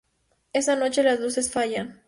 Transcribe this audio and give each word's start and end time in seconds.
Esa 0.51 0.75
noche, 0.75 1.03
las 1.03 1.19
luces 1.19 1.51
fallan. 1.51 1.99